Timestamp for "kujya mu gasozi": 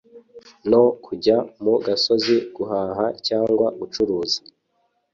1.05-2.35